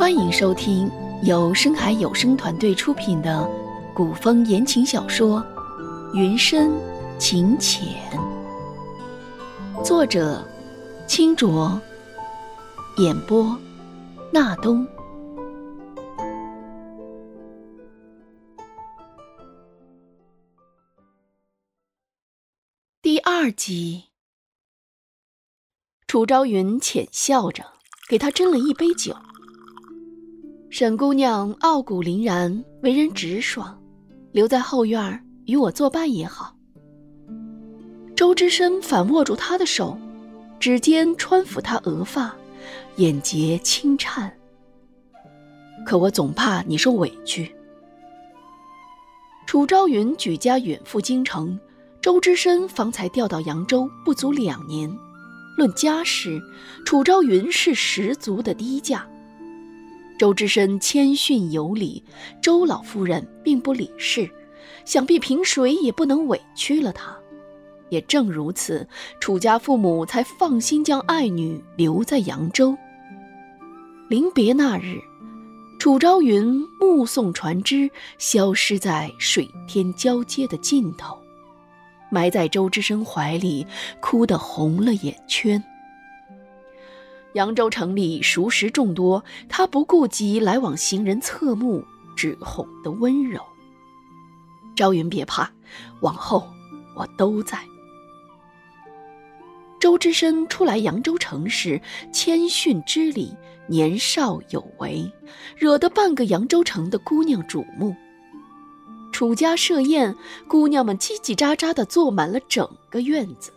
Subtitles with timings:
[0.00, 0.90] 欢迎收听
[1.24, 3.46] 由深海有声团队出品的
[3.94, 5.44] 古风言情小说
[6.14, 6.72] 《云深
[7.18, 7.86] 情浅》，
[9.84, 10.42] 作者：
[11.06, 11.78] 清浊，
[12.96, 13.54] 演播：
[14.32, 14.88] 纳东。
[23.02, 24.04] 第二集，
[26.06, 27.66] 楚昭云浅笑着
[28.08, 29.14] 给他斟了一杯酒。
[30.72, 33.76] 沈姑娘傲骨凛然，为人直爽，
[34.30, 36.54] 留在后院与我作伴也好。
[38.14, 39.98] 周之深反握住她的手，
[40.60, 42.32] 指尖穿抚她额发，
[42.96, 44.32] 眼睫轻颤。
[45.84, 47.52] 可我总怕你受委屈。
[49.46, 51.58] 楚昭云举家远赴京城，
[52.00, 54.88] 周之深方才调到扬州，不足两年。
[55.56, 56.40] 论家世，
[56.86, 59.04] 楚昭云是十足的低价。
[60.20, 62.04] 周之深谦逊有礼，
[62.42, 64.30] 周老夫人并不理事，
[64.84, 67.16] 想必凭谁也不能委屈了他。
[67.88, 68.86] 也正如此，
[69.18, 72.76] 楚家父母才放心将爱女留在扬州。
[74.10, 74.98] 临别那日，
[75.78, 81.16] 楚昭云目送船只消失在水天交接的尽头，
[82.10, 83.66] 埋在周之深怀里，
[84.00, 85.64] 哭得红了眼圈。
[87.34, 91.84] 扬州城里熟识众多，他不顾及来往行人侧目
[92.16, 93.40] 只哄的温柔。
[94.74, 95.50] 朝云别怕，
[96.00, 96.48] 往后
[96.96, 97.58] 我都在。
[99.78, 101.80] 周之深初来扬州城时，
[102.12, 103.34] 谦逊之礼，
[103.68, 105.10] 年少有为，
[105.56, 107.94] 惹得半个扬州城的姑娘瞩目。
[109.12, 110.14] 楚家设宴，
[110.48, 113.52] 姑娘们叽叽喳喳地坐满了整个院子。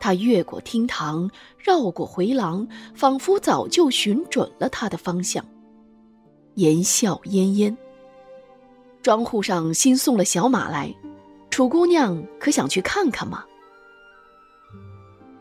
[0.00, 5.44] 他越过厅堂，绕过回廊，仿佛早就寻准了他的方向。
[6.54, 7.76] 言笑晏晏。
[9.02, 10.94] 庄户上新送了小马来，
[11.50, 13.44] 楚姑娘可想去看看吗？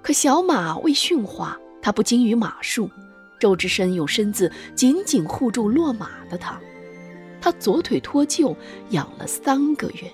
[0.01, 2.89] 可小马未驯化，他不精于马术。
[3.39, 6.59] 周之深用身子紧紧护住落马的他，
[7.39, 8.55] 他左腿脱臼，
[8.89, 10.11] 养了三个月。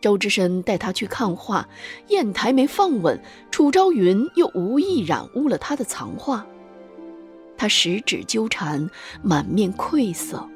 [0.00, 1.68] 周之深带他去看画，
[2.08, 3.20] 砚台没放稳，
[3.50, 6.46] 楚昭云又无意染污了他的藏画。
[7.56, 8.88] 他十指纠缠，
[9.22, 10.46] 满面愧色。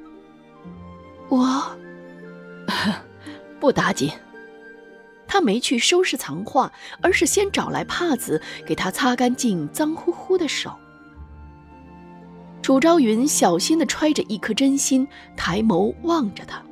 [1.29, 1.77] 我
[3.59, 4.11] 不打紧。
[5.27, 6.71] 他没去收拾藏画，
[7.01, 10.77] 而是先找来帕子给他擦干净脏乎乎的手。
[12.63, 16.63] 楚昭云小心地揣着一颗真心，抬眸望着他。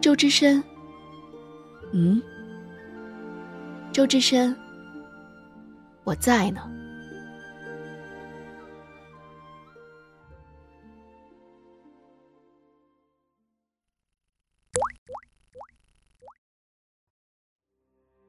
[0.00, 0.62] 周之深。
[1.96, 2.20] 嗯，
[3.92, 4.56] 周之深，
[6.02, 6.68] 我在呢。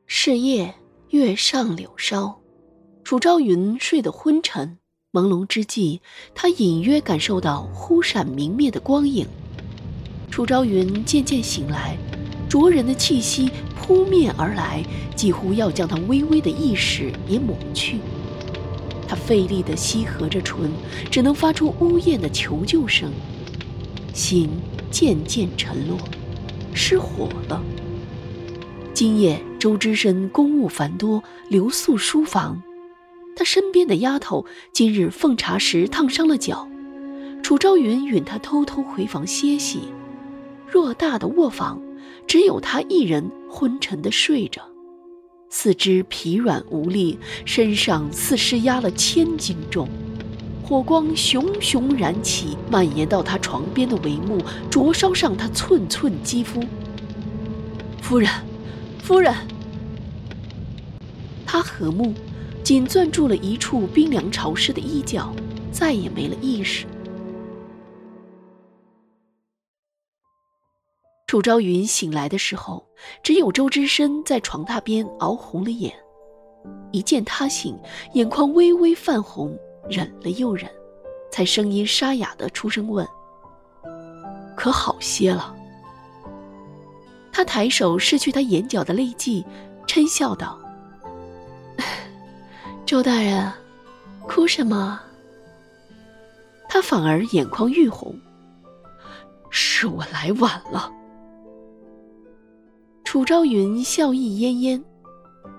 [0.06, 0.76] 是夜，
[1.09, 2.40] 月上柳梢，
[3.03, 4.78] 楚昭云睡得昏沉，
[5.12, 6.02] 朦胧之际，
[6.36, 9.28] 他隐约感受到忽闪明灭的光影。
[10.30, 11.97] 楚昭云渐渐醒来。
[12.56, 14.82] 灼人的气息扑面而来，
[15.14, 18.00] 几乎要将他微微的意识也抹去。
[19.06, 20.72] 他费力地吸合着唇，
[21.12, 23.12] 只能发出呜咽的求救声。
[24.14, 24.50] 心
[24.90, 25.98] 渐渐沉落，
[26.74, 27.62] 失火了。
[28.94, 32.64] 今夜周知深公务繁多，留宿书房。
[33.36, 36.70] 他身边的丫头今日奉茶时烫伤了脚，
[37.44, 39.90] 楚昭云允他偷偷回房歇息。
[40.72, 41.82] 偌大的卧房。
[42.28, 44.62] 只有他一人昏沉地睡着，
[45.50, 49.88] 四肢疲软无力，身上似施压了千斤重。
[50.64, 56.59] 火光熊熊燃起，蔓延到他床边的帷幕，灼烧上他寸寸肌肤。
[58.02, 58.29] 夫人，
[59.03, 59.34] 夫人！
[61.46, 62.14] 他阖目，
[62.64, 65.32] 紧攥住了一处冰凉潮湿的衣角，
[65.72, 66.85] 再也没了意识。
[71.28, 72.86] 楚昭云醒来的时候，
[73.24, 75.92] 只有周之深在床榻边熬红了眼。
[76.92, 77.76] 一见他醒，
[78.14, 79.58] 眼眶微微泛红，
[79.90, 80.70] 忍了又忍，
[81.32, 83.06] 才声音沙哑的出声问
[84.56, 85.56] ：“可好些了？”
[87.34, 89.44] 他抬手拭去他眼角的泪迹，
[89.88, 90.60] 嗔笑道
[92.86, 93.52] ：“周大人，
[94.28, 95.02] 哭什么？”
[96.70, 98.16] 他反而眼眶愈红
[99.50, 100.92] ：“是我来晚了。”
[103.16, 104.84] 楚昭云笑意嫣嫣，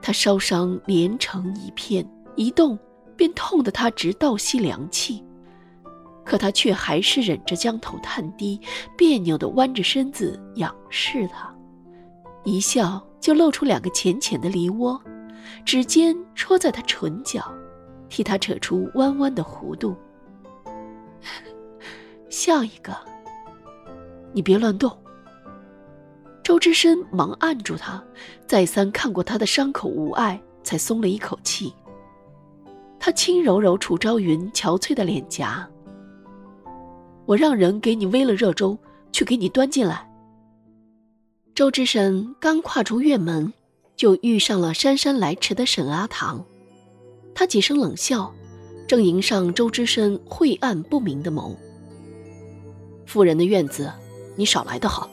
[0.03, 2.79] 他烧伤连成一片，一动
[3.17, 5.25] 便痛得他直倒吸凉气。
[6.23, 8.61] 可他却还是忍着将头探低，
[8.95, 11.51] 别扭地弯着身子仰视他，
[12.45, 15.01] 一笑就露出两个浅浅的梨窝，
[15.65, 17.43] 指尖戳在他唇角，
[18.11, 19.97] 替他扯出弯弯的弧度。
[22.29, 22.95] 笑一个，
[24.35, 24.95] 你别乱动。
[26.47, 28.01] 周之深忙按住他，
[28.47, 31.75] 再三看过他的伤口无碍，才松了一口气。
[33.01, 35.69] 他轻揉揉楚朝云憔悴的脸颊。
[37.25, 38.79] 我让人给你煨了热粥，
[39.11, 40.09] 去给你端进来。
[41.53, 43.53] 周之深刚跨出院门，
[43.97, 46.45] 就遇上了姗姗来迟的沈阿棠。
[47.35, 48.33] 他几声冷笑，
[48.87, 51.57] 正迎上周之深晦暗不明的眸。
[53.05, 53.93] 夫人的院子，
[54.37, 55.11] 你少来的好。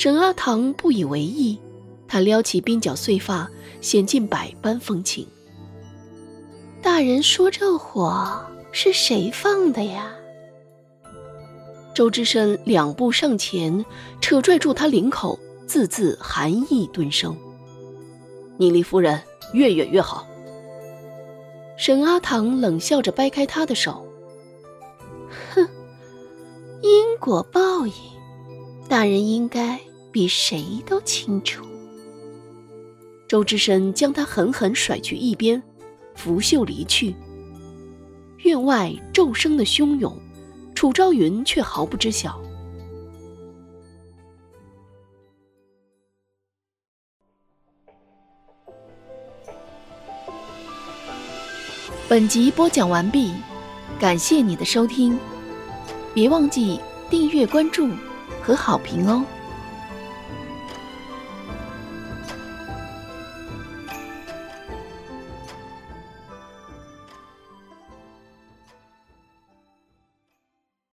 [0.00, 1.58] 沈阿棠不以为意，
[2.08, 3.46] 他撩起鬓角碎发，
[3.82, 5.28] 显尽百般风情。
[6.80, 8.42] 大人说这火
[8.72, 10.14] 是谁放的呀？
[11.92, 13.84] 周之深两步上前，
[14.22, 17.36] 扯拽住他领口，字字含义顿生。
[18.56, 19.20] 你离夫人
[19.52, 20.26] 越远越好。
[21.76, 24.06] 沈阿棠冷笑着掰开他的手，
[25.54, 25.68] 哼，
[26.80, 27.92] 因果报应，
[28.88, 29.78] 大人应该
[30.10, 31.64] 比谁都清楚。
[33.28, 35.62] 周之深将他狠狠甩去一边，
[36.14, 37.14] 拂袖离去。
[38.38, 40.16] 院外骤声的汹涌。
[40.72, 42.40] 楚昭云却毫不知晓。
[52.08, 53.34] 本集播讲完毕，
[53.98, 55.18] 感谢你的收听，
[56.14, 56.80] 别忘记
[57.10, 57.90] 订阅、关注
[58.42, 59.22] 和好评哦。